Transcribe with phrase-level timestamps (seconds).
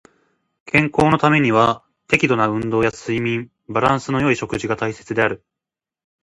[0.65, 5.45] 健康のためには適度な運動や睡眠、バランスの良い食事が大切である。